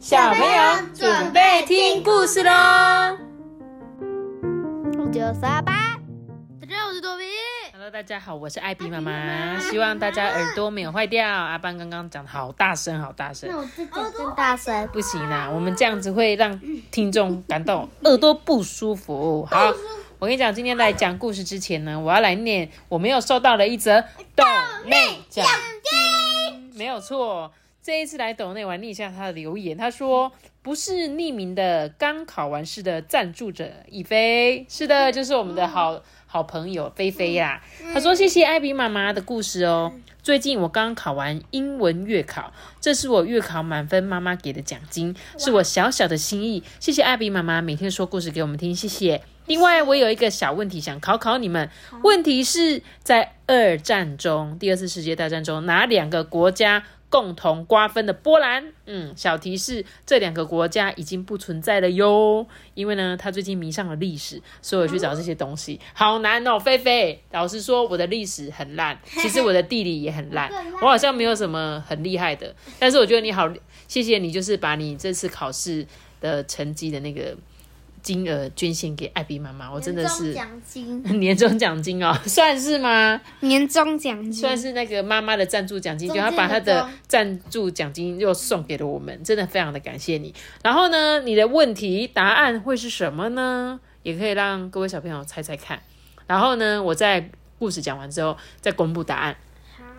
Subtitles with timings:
[0.00, 3.18] 小朋友准备听故事喽！
[5.12, 6.00] 九十八，
[6.58, 7.24] 大家好，我是多比。
[7.74, 11.28] Hello，大家好，我是艾比妈妈，希望大家耳朵没有坏掉。
[11.28, 14.88] 阿班刚刚讲的好大声，好大声，我自己更大声。
[14.88, 16.58] 不行啦，我们这样子会让
[16.90, 19.46] 听众感到耳朵不舒服。
[19.50, 19.70] 好，
[20.18, 24.02] 我跟你讲，今天来讲故事之前呢，我要来念我没有收到的一则
[24.34, 24.46] 动
[24.86, 25.44] 内奖
[25.84, 27.52] 金，没有错。
[27.82, 29.74] 这一次来抖内，我来念一下他的留言。
[29.74, 30.30] 他说
[30.60, 37.62] ：“不是匿名的，刚考完试的赞助者以飞，是的，就是我们的好好朋友菲菲呀。
[37.94, 39.94] 他说：“谢谢艾比妈妈的故事哦。
[40.22, 46.62] 最近我刚考完英文月考，这是我月考满分妈妈给的奖金，是我小小的心意。
[46.80, 49.22] 谢谢艾比妈妈每天说故事给我们听，谢谢。
[49.46, 51.70] 另外，我有一个小问题想考考你们。
[52.04, 62.46] 问题是在二战中，第二次世界大战中，哪两个国家？”共同瓜分的波兰，嗯，小提示，这两个国家已经不存在了哟。
[62.74, 66.58] 因为呢，他最近迷上了历史，所以我去找这些东西，好难哦。
[66.58, 72.54] 菲菲，老实说，我的历史很烂， 其实我的地理也很烂，我好像没有什么很厉害的。
[72.78, 73.52] 但是我觉得你好，
[73.88, 75.84] 谢谢你，就是把你这次考试
[76.20, 77.36] 的成绩的那个。
[78.02, 83.20] 金额捐献给艾比妈妈，我真的是奖金， 年终奖金哦， 算是吗？
[83.40, 90.34] 年终奖金算是那个妈妈的赞助奖金，就她把她的赞助奖金又送给了我们，真的非常的感谢你。
[90.62, 93.80] 然后呢，你的问题答案会是什么呢？
[94.02, 95.80] 也可以让各位小朋友猜猜看。
[96.26, 99.36] 然后呢，我在故事讲完之后再公布答案。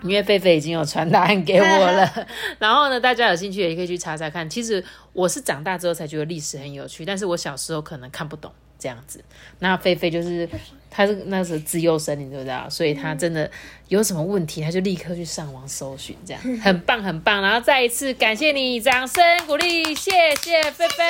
[0.03, 2.27] 因为菲菲已经有传答案给我了，
[2.59, 4.49] 然后呢，大家有兴趣也可以去查查看。
[4.49, 9.23] 其实我是长大之后才觉得历史很有趣，但是我小时候可能看不懂这样子。
[9.59, 10.49] 那菲菲就是
[10.89, 12.69] 他是那时候自幼生，你知不知道？
[12.69, 13.49] 所以他真的
[13.87, 17.41] 有什么问题，他就立刻去上网搜寻，这样 很棒很棒。
[17.41, 21.03] 然后再一次感谢你，掌声鼓励，谢谢菲菲，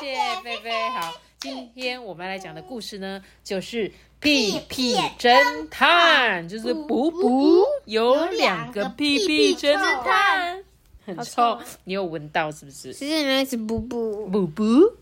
[0.00, 0.70] 谢谢菲菲。
[0.90, 3.90] 好，今天我们来讲的故事呢，就是
[4.20, 9.74] 屁屁侦探，就是补补有两个屁屁侦
[10.04, 10.62] 探，
[11.06, 12.92] 很臭，你有闻到是不是？
[12.92, 14.92] 其实那是补补，补补，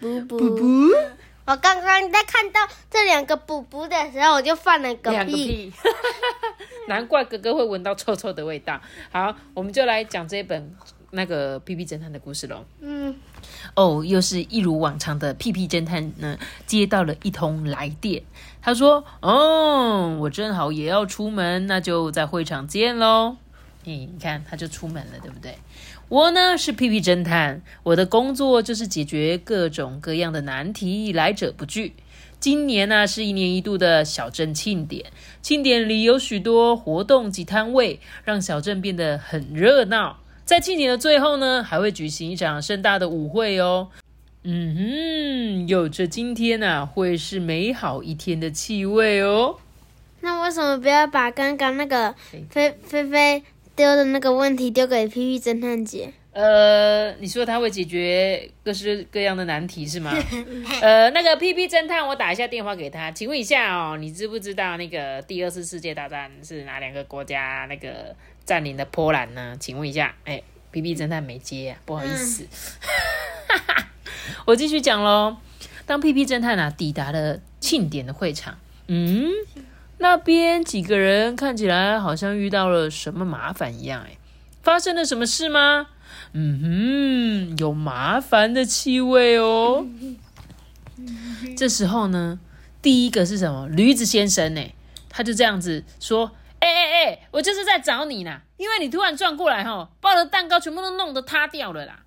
[0.00, 0.64] 补补补。
[1.44, 5.70] 我刚刚在看到这两个补补的时候，我就放了个屁。
[6.88, 8.80] 难怪哥哥会闻到臭臭的味道。
[9.12, 10.74] 好，我们就来讲这本
[11.10, 12.64] 那个屁屁侦探的故事喽。
[12.80, 13.14] 嗯。
[13.74, 18.22] 哦，又是一如往常的屁屁侦探呢，接到了一通来电。
[18.62, 23.36] 他说：“哦，我正好也要出门，那就在会场见喽。”
[23.84, 25.58] 你你看，他就出门了，对不对？
[26.08, 31.94] 我呢是屁屁侦探，我的工作就是解决各种各样的难题，来者不拒。
[32.40, 35.06] 今年呢是一年一度的小镇庆典，
[35.42, 40.18] 庆典里有许多活动及摊位，让小镇变得很热闹。
[40.44, 43.88] 在庆典的最后呢，还会举行一场盛大的舞会哦。
[44.42, 49.56] 嗯哼，有着今天呐、会是美好一天的气味哦。
[50.20, 52.14] 那为什么不要把刚刚那个
[52.50, 53.42] 菲菲菲
[53.74, 56.12] 丢的那个问题丢给屁屁侦探姐？
[56.34, 60.12] 呃，你说他会解决各式各样的难题是吗？
[60.82, 69.56] 呃，那个 P P 侦探，我打一下电话给他，请问一下哦，你知不知道那个第二次世界大战是哪两个国家那个占领的波兰呢？
[69.60, 70.42] 请问一下，哎
[70.72, 72.44] ，P P 侦探没接啊，不好意思。
[74.44, 75.36] 我继续讲喽。
[75.86, 78.58] 当 P P 侦探啊抵达了庆典的会场，
[78.88, 79.30] 嗯，
[79.98, 84.16] 那边几个人看起来好像遇到了什么麻烦一样，哎，
[84.62, 85.88] 发生了什么事吗？
[86.32, 89.86] 嗯哼，有麻烦的气味哦。
[91.56, 92.40] 这时候呢，
[92.80, 93.68] 第一个是什么？
[93.68, 94.62] 驴子先生呢？
[95.08, 102.00] 他就这样子说：“哎哎哎，我就是在找你啦，因为你突然转过来哈，把我的蛋糕全部都弄得塌掉了啦。”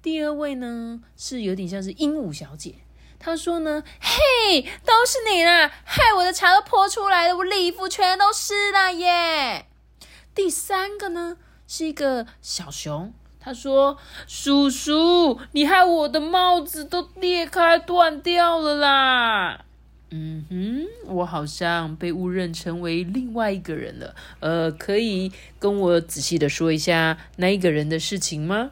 [0.00, 2.76] 第二位呢，是有点像是鹦鹉小姐。
[3.18, 9.66] 她说呢：“嘿，都是你啦，害我的茶都泼出来了，我礼服全都湿了耶。”
[10.32, 11.36] 第三个呢，
[11.66, 13.12] 是一个小熊。
[13.40, 13.96] 他说
[14.26, 19.64] ：“叔叔，你害我的帽子都裂开断掉了啦！”
[20.10, 24.14] 嗯哼，我好像被误认成为另外一个人了。
[24.40, 28.70] 呃，可以跟我仔细的说一下那一个人的事情吗？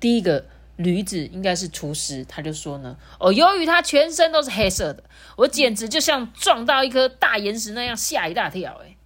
[0.00, 0.46] 第一个
[0.76, 5.04] 驴子应该是厨师，他就说呢：“哦，由于他全身都是黑色的，
[5.36, 8.96] 我简直就像撞到一颗大岩石那样，吓一大跳。”哎。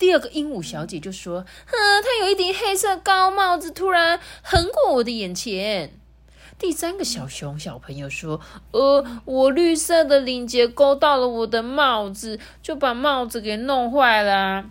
[0.00, 5.92] 第二个鹦鹉小姐就说：“嗯，她有一顶黑色高帽子，突然横过我的眼前。”
[6.58, 8.40] 第三个小熊小朋友说
[8.72, 14.64] ：“呃，我绿色的领结勾到了我的帽子，就把帽子给弄坏了。”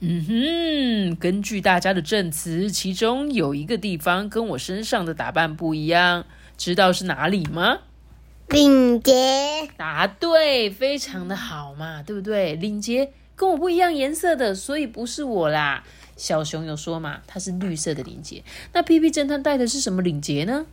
[0.00, 6.24] 嗯哼，根据大家的证词，其中有一个地方跟我身上的打扮不一样，
[6.56, 7.80] 知道是哪里吗？
[8.48, 12.54] 领结，答对，非常的好嘛，对不对？
[12.54, 15.84] 领结跟我不一样颜色的，所以不是我啦。
[16.16, 18.42] 小熊有说嘛，它是绿色的领结。
[18.72, 20.64] 那屁屁侦探戴的是什么领结呢？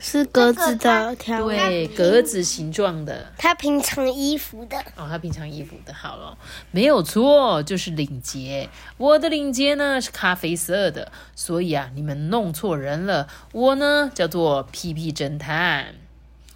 [0.00, 3.32] 是格子的条纹，对，格子形状的。
[3.38, 6.36] 他平常衣服的，哦，他平常衣服的，好了，
[6.72, 8.68] 没有错，就是领结。
[8.96, 13.28] 我的领结呢是咖啡色的，所以啊，你们弄错人了。
[13.52, 15.94] 我呢叫做屁屁侦探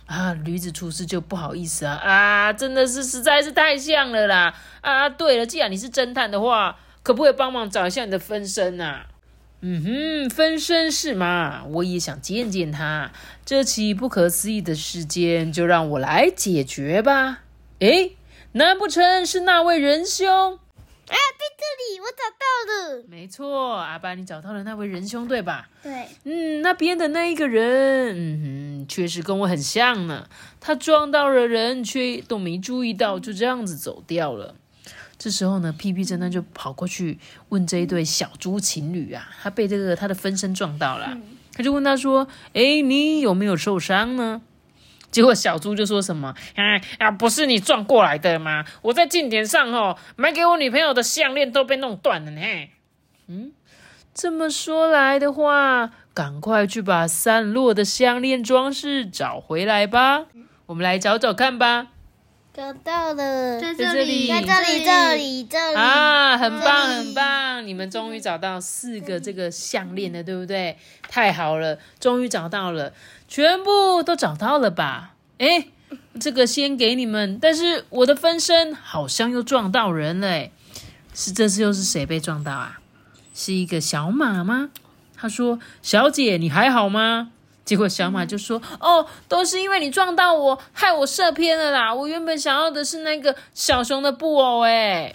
[0.09, 5.07] 啊，驴子出事就不好意思啊啊，真的是实在是太像了啦啊！
[5.07, 9.07] 对了，既然你是侦探的话，可不可以帮忙找一下你的分身啊？
[9.61, 11.65] 嗯哼，分身是吗？
[11.69, 13.11] 我也想见见他。
[13.45, 17.41] 这起不可思议的事件，就让我来解决吧。
[17.81, 18.17] 诶，
[18.53, 20.59] 难不成是那位仁兄？
[21.09, 22.45] 啊，在这里，我找到
[22.97, 23.05] 了。
[23.09, 25.69] 没错，阿爸，你找到了那位仁兄，对吧？
[25.83, 28.41] 对，嗯，那边的那一个人，嗯
[28.83, 30.29] 哼，确实跟我很像呢。
[30.61, 34.55] 他撞到了人，却都没注意到，就这样子走掉了。
[35.19, 37.19] 这时候呢，屁屁侦探就跑过去
[37.49, 41.19] 问这一对小猪情侣啊，他被这个他的分身撞到了，
[41.55, 44.43] 他就问他说：“哎，你有没有受伤呢？”
[45.11, 48.65] 结果小猪就说什么：“哎啊，不是你撞过来的吗？
[48.83, 52.41] 我在近点上哦，买给我女朋友的项链都被弄断了呢。”
[53.29, 53.53] 嗯，
[54.15, 60.27] 这么说来的话，赶快去把散落的项链装饰找回来吧。
[60.67, 61.89] 我们来找找看吧。
[62.59, 67.65] 找到了，在这里在这里，这里，这里啊，很棒，这里很棒！
[67.65, 70.77] 你们终于找到四个这个项链了，对不对？
[71.09, 72.93] 太好了，终于找到了，
[73.29, 75.15] 全部都找到了吧？
[75.39, 75.69] 哎，
[76.19, 80.51] 这个先给你们，但是我的分身好像又撞到人了，诶，
[81.15, 82.81] 是这次又是谁被撞到啊？
[83.37, 84.71] 是一个小马吗？
[85.17, 87.31] 他说：“小姐，你还好吗？”
[87.69, 91.95] 结果小马就说：“哦，都是因为你撞到我，害我射偏了啦！
[91.95, 95.15] 我原本想要的是那个小熊的布偶，哎，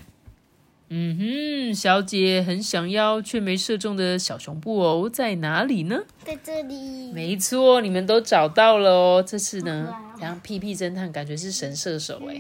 [0.90, 6.04] 嗯哼，小姐很想要却没射中的小熊布偶在哪里呢？
[6.24, 7.12] 在这里。
[7.12, 9.26] 没错，你们都找到了哦。
[9.26, 9.92] 这次呢，
[10.22, 12.40] 然后屁屁侦探感觉是神射手，哎，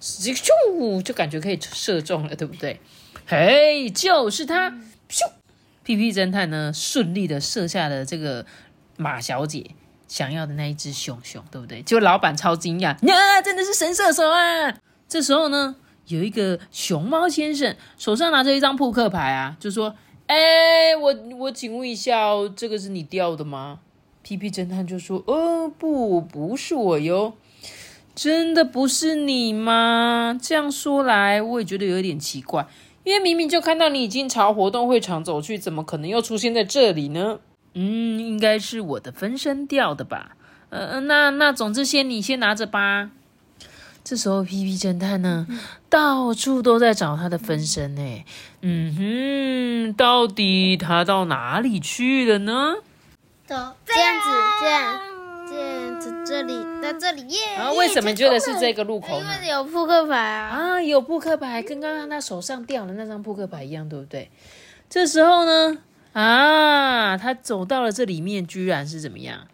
[0.00, 2.80] 咻就感觉可以射中了，对不对？
[3.24, 4.72] 嘿，就是他，
[5.08, 5.30] 咻！
[5.84, 8.46] 屁屁侦探呢，顺利的射下了这个
[8.96, 9.70] 马小姐
[10.08, 11.82] 想要的那一只熊熊，对不对？
[11.82, 14.74] 结果老板超惊讶，呀、真的是神射手啊！
[15.08, 15.76] 这时候呢，
[16.06, 19.94] 有一个熊猫先生手上拿着一张扑克牌啊，就说
[20.26, 23.80] ：“哎，我我请问一下哦，这个是你掉的吗？”
[24.22, 27.34] 屁屁侦探就说：“哦，不，不是我哟。”
[28.14, 30.38] 真的不是你吗？
[30.40, 32.64] 这样说来，我也觉得有点奇怪，
[33.02, 37.40] 因为明明就看到你已经朝活动会场走去，怎么可能又出现在这里呢？
[37.74, 40.36] 嗯，应该是我的分身掉的吧。
[40.70, 43.10] 呃，那那总之先你先拿着吧。
[44.02, 45.46] 这时候，皮皮侦探呢，
[45.88, 48.24] 到处都在找他的分身呢。
[48.60, 52.74] 嗯哼，到底他到哪里去了呢？
[53.46, 53.54] 走，
[53.86, 54.28] 这样子，
[54.60, 55.00] 这样，
[55.48, 57.54] 这样子，这里，在这里耶。
[57.56, 59.24] 啊，为什么觉得是这个路口呢？
[59.36, 60.48] 因为有扑克牌啊。
[60.50, 64.30] 啊，有扑克牌，跟刚刚他手上掉的那张扑克牌一样，对不对？
[64.90, 65.78] 这时候呢，
[66.14, 69.46] 啊，他走到了这里面，居然是怎么样？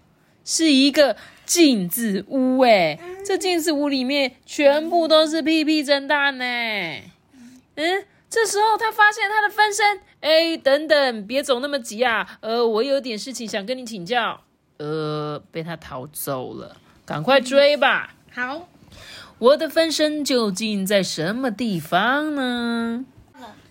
[0.44, 2.98] 是一个镜子屋哎！
[3.24, 6.44] 这镜子屋里面全部都是屁屁侦探呢。
[7.76, 12.38] 嗯，这时候他发现他的分身，哎，等等，别走那么急啊！
[12.40, 14.40] 呃，我有点事情想跟你请教。
[14.78, 18.14] 呃，被他逃走了，赶快追吧！
[18.32, 18.68] 好，
[19.38, 23.04] 我的分身究竟在什么地方呢？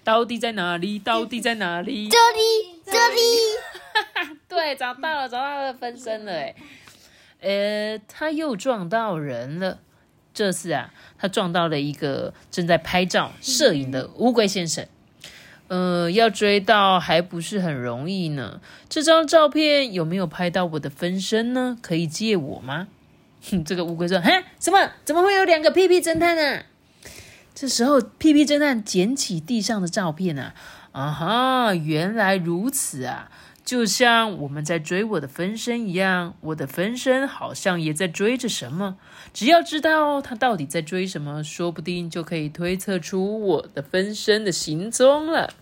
[0.10, 0.98] 到底在哪里？
[1.06, 2.10] 到底在哪里？
[2.10, 6.56] 这里，这里， 对，找到了，找到了分身了，哎，
[7.42, 9.78] 呃，他又撞到人了。
[10.34, 14.88] 这次啊，他撞到了一个正在拍照摄影的乌龟先生。
[15.68, 18.62] 呃，要追到还不是很容易呢。
[18.90, 21.78] 这张照片有没有拍到我的分身呢？
[21.84, 22.88] 可以借我吗？
[23.52, 24.92] 哼， 这个乌龟说：“哈，什么？
[25.06, 26.64] 怎么会有两个屁屁侦探呢？”
[27.60, 30.54] 这时候，屁屁侦探捡起地上的照片啊，
[30.94, 33.30] 啊哈，原来如此啊！
[33.66, 38.96] 就像我们在追我的分身一样，我的分身好像也在追着什么。
[39.34, 45.54] 只要知道他到底在追什么，说不定就可以推测出我的分身的行踪了。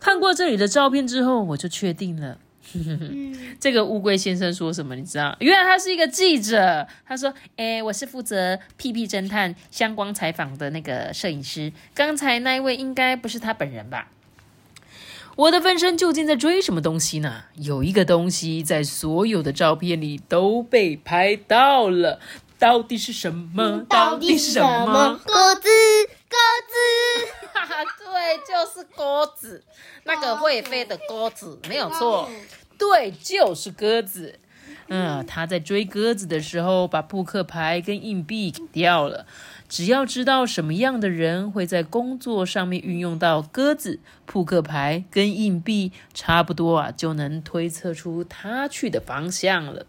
[0.00, 2.38] 看过这里的照片之后，我就确定了，
[3.60, 4.94] 这个乌龟先生说什么？
[4.94, 5.36] 你知道？
[5.40, 6.86] 原来他是一个记者。
[7.06, 11.72] 他说：“哎，我是负责屁屁侦探相关采访的那个摄影师。
[11.94, 14.08] 刚才那一位应该不是他本人吧？
[15.36, 17.44] 我的分身究竟在追什么东西呢？
[17.56, 22.20] 有一个东西在所有的照片里都被拍到了，
[22.58, 23.84] 到底是什么？
[23.88, 25.18] 到底是什么？
[25.24, 25.68] 鸽子，
[26.28, 26.36] 鸽
[26.68, 29.64] 子，哈哈，对，就是鸽子，
[30.04, 32.28] 那个会飞的鸽子，没有错。
[32.80, 34.40] 对，就是鸽子。
[34.88, 39.24] 嗯，他在追鸽子的时候，把扑克牌跟硬币掉了。
[39.68, 49.86] 只要知道什么样的人会在工作上面运用到鸽子、扑克牌跟硬币，差不多啊，就能推测出他去的方向了。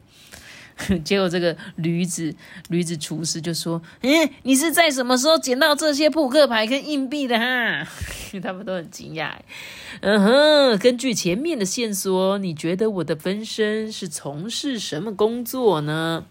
[1.03, 2.33] 结果这个驴子
[2.69, 7.87] 驴子厨师就说：“嗯，你是在什么时候捡到这些扑克牌跟硬币的哈？”
[8.41, 9.33] 他们都很惊讶。
[10.01, 16.25] 嗯哼，根据前面的线索，你觉得我的分身是从事什么工作呢？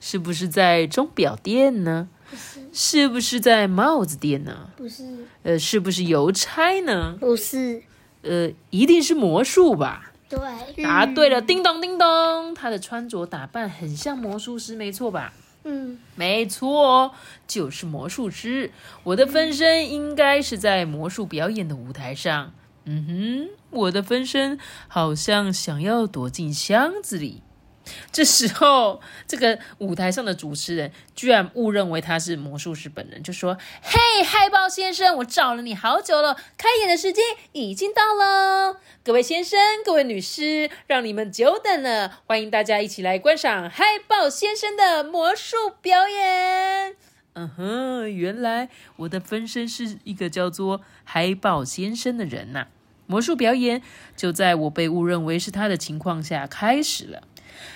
[0.00, 2.08] 是不是在钟表店呢？
[2.28, 4.70] 不是，是不是在帽子店呢？
[4.76, 5.04] 不是，
[5.42, 7.16] 呃，是不是邮差呢？
[7.20, 7.82] 不是，
[8.22, 10.11] 呃，一定是魔术吧？
[10.32, 15.32] 对，答对了，叮咚叮咚，他的穿着打扮很像魔术师，没错吧？
[15.64, 17.12] 嗯，没错，
[17.46, 18.72] 就是魔术师。
[19.04, 22.52] 我的分身应该是在魔术表演的舞台上。
[22.84, 24.58] 嗯哼，我的分身
[24.88, 27.42] 好像想要躲进箱子里。
[28.12, 38.80] 这时候，这个舞台上的主持人居然误认为他是魔术师本人，就说：“嘿，海豹先生，我找了你好久了，开演的时间已经到了。
[39.04, 46.96] 各位先生，各位女士，让你们久等了，欢迎大家一起来观赏海豹先生的魔术表演。
[47.34, 52.66] ”嗯哼，原来我的分身是一个叫做海豹先生的人呐。
[53.06, 53.82] 魔术表演
[54.16, 57.22] 就在我被误认为是他的情况下开始了。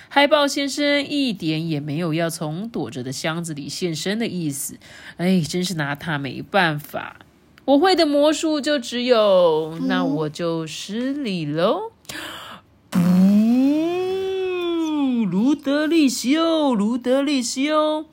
[0.09, 4.77] 海豹先生一点也没有要从躲着的箱子里现身的意思，
[5.17, 7.17] 哎，真是拿他没办法。
[7.65, 11.91] 我会的魔术就只有，那我就失礼喽。
[12.89, 12.99] 不，
[15.25, 18.05] 卢德利修，卢德利修。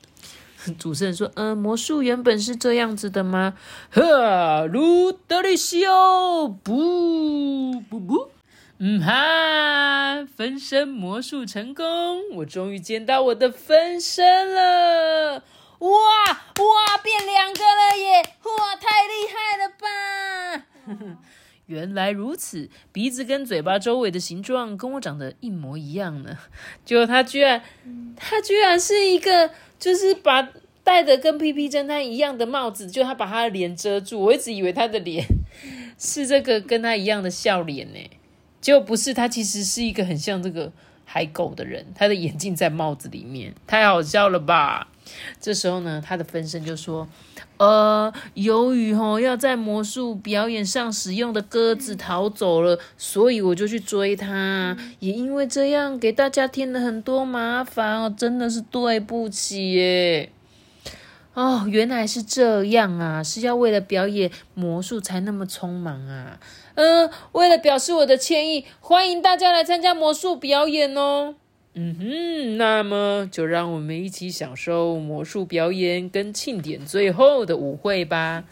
[0.78, 3.54] 主持人说：“嗯，魔术原本是这样子的吗？”
[3.92, 8.30] 呵，卢德利修，不不不。
[8.78, 12.28] 嗯哈，分身魔术成功！
[12.34, 15.44] 我终于见到我的分身了！
[15.78, 18.22] 哇哇，变两个了耶！
[18.42, 21.18] 哇，太厉害了吧！
[21.66, 26.36] 原来如此，鼻子跟嘴巴周围的形状跟我长得一模一样呢。
[26.84, 27.62] 结果他居然，
[28.16, 30.48] 他居然是一个，就是把
[30.82, 34.20] 戴的跟屁屁侦探一样的帽子，就他把他的脸遮住。
[34.20, 35.24] 我一直以为他的脸
[35.96, 38.10] 是这个跟他一样的笑脸呢。
[38.64, 40.72] 结果不是，他其实是一个很像这个
[41.04, 44.88] 海狗的人，他的眼镜在帽子里面，太好笑了吧？
[45.38, 47.06] 这时候呢，他的分身就说
[47.60, 60.30] ：“呃，由于吼要在魔术表演上使用的鸽子逃走了，所以我就去追他，也因为这样给大家添了很多麻烦哦，真的是对不起耶。”
[61.34, 63.20] 哦，原来是这样啊！
[63.20, 66.38] 是要为了表演魔术才那么匆忙啊？
[66.74, 71.36] 嗯，为了表示我的歉意，欢迎大家来参加魔术表演哦。
[71.74, 78.44] 嗯哼，那么就让我们一起享受魔术表演跟庆典最后的舞会吧。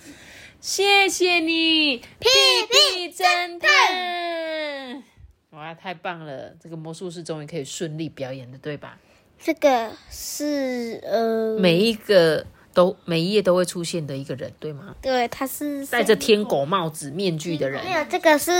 [0.61, 2.29] 谢谢你，屁
[2.69, 5.03] 屁侦探！
[5.51, 6.55] 哇，太棒了！
[6.61, 8.99] 这个魔术师终于可以顺利表演了，对吧？
[9.39, 12.47] 这个是呃，每一个。
[12.75, 14.95] 都每一页都会出现的一个人，对吗？
[15.03, 17.85] 对，他是戴着天狗帽子面具的人。
[17.85, 18.51] 没有，这个是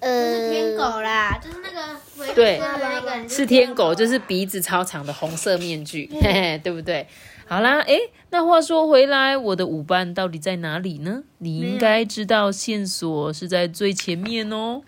[0.00, 7.06] 呃天狗啦，就是那个对，那个是天狗，就是鼻子超长的红色面具，嘿嘿，对不对？
[7.46, 7.98] 好啦，诶，
[8.30, 11.22] 那话说回来，我的舞伴到底在哪里呢？
[11.38, 14.82] 你应该知道线索是在最前面哦。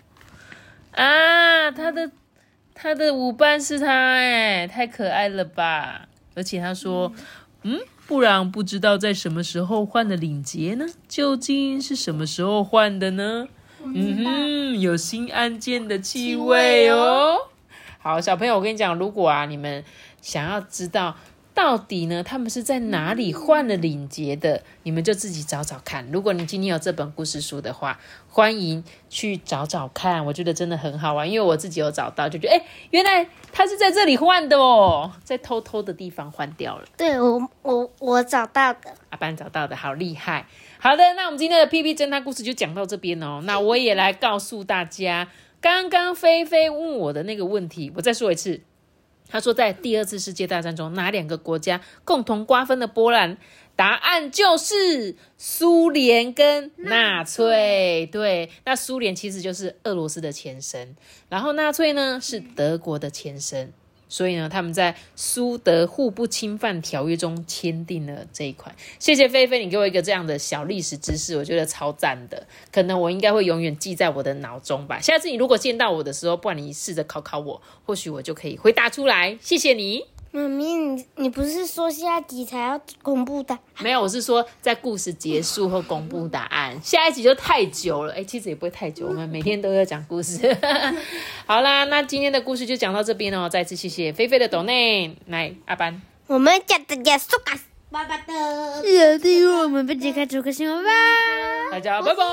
[0.91, 2.11] 啊，他的
[2.75, 6.07] 他的舞伴是他，哎，太可爱了吧！
[6.35, 7.11] 而且他说，
[7.63, 7.79] 嗯。
[8.11, 10.85] 不然不知道在什么时候换的领结呢？
[11.07, 13.47] 究竟是什么时候换的呢？
[13.85, 17.37] 嗯哼，有新案件的气味哦。
[17.99, 19.81] 好，小朋友，我跟你讲，如果啊，你们
[20.21, 21.15] 想要知道。
[21.53, 22.23] 到底呢？
[22.23, 24.63] 他们是在哪里换了领结的？
[24.83, 26.07] 你们就自己找找看。
[26.11, 30.25] 如果你今天有这本故事书的话，欢迎去找找看。
[30.25, 36.85] 我觉得真的很好玩，因为我自己有找到，就觉得哎，原来他是在这里换的哦，在偷偷的地方换掉了。
[36.97, 40.47] 对我，我我找到的，阿班找到的，好厉害。
[40.79, 43.41] 好的，那我们今天的 P P 侦探故事就讲到这边哦。
[43.43, 45.27] 那我也来告诉大家。
[45.59, 48.61] 刚刚菲菲问我的那个问题，我再说一次。
[49.31, 53.37] 他说，在第二次世界大战中，哪两个国家共同瓜分了波兰？
[53.75, 58.07] 答案就是苏联跟纳粹。
[58.11, 60.95] 对，那苏联其实就是俄罗斯的前身，
[61.29, 63.73] 然后纳粹呢是德国的前身。
[64.11, 68.75] 所以呢，他们在苏德互不侵犯条约中签订了这一款。
[68.99, 72.45] 谢谢菲菲，你给我一个这样的小历史知识，我觉得超赞的。
[72.73, 74.99] 可能我应该会永远记在我的脑中吧。
[74.99, 79.37] 下次你如果见到我的时候，不然你试着考考我，或许我就可以回答出来。
[79.41, 80.07] 谢谢你。
[80.33, 83.57] 妈咪，你你不是说下集才要公布的？
[83.79, 86.81] 没有，我是说在故事结束后公布答案。
[86.81, 90.57] 下一集就太久了，哎，其实也不会太久，我们每天都要讲故事。
[91.45, 93.49] 好啦，那今天的故事就讲到这边哦。
[93.49, 97.59] 再次谢谢菲菲的抖内，来阿班，我们讲的家苏卡
[97.89, 100.89] 爸爸的，记得订阅我们，不解开出个新闻吧。
[101.71, 102.23] 大家拜拜。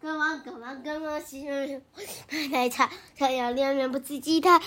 [0.00, 1.20] 干嘛干嘛干嘛？
[1.20, 1.82] 喜欢
[2.52, 2.88] 奶茶，
[3.18, 4.58] 太阳亮面不自己太。